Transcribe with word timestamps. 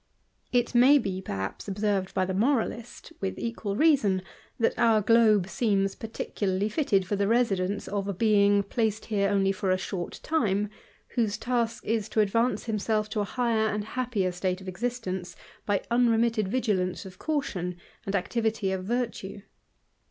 It 0.51 0.73
may 0.73 0.97
be 0.97 1.21
perhaps 1.21 1.67
observed 1.67 2.15
by 2.15 2.25
the 2.25 2.33
moralist, 2.33 3.13
with 3.21 3.37
equal 3.37 3.75
reason, 3.75 4.23
that 4.59 4.73
our 4.79 4.99
globe 4.99 5.45
seems 5.47 5.93
particularly 5.93 6.69
fitted 6.69 7.05
for 7.05 7.15
the 7.15 7.27
residence 7.27 7.87
of 7.87 8.07
a 8.07 8.13
being, 8.15 8.63
placed 8.63 9.05
here 9.05 9.29
only 9.29 9.51
for 9.51 9.69
a 9.69 9.77
short 9.77 10.19
time, 10.23 10.69
whose 11.09 11.37
task 11.37 11.85
is 11.85 12.09
to 12.09 12.19
advance 12.19 12.63
himself 12.65 13.09
to 13.11 13.19
a 13.19 13.23
higher 13.25 13.67
and 13.67 13.85
happi 13.85 14.33
state 14.33 14.59
of 14.59 14.67
existence, 14.67 15.35
by 15.67 15.83
unremitted 15.91 16.47
vigilance 16.47 17.05
of 17.05 17.19
caution, 17.19 17.75
ani 18.07 18.15
activity 18.17 18.71
of 18.71 18.83
virtue. 18.83 19.43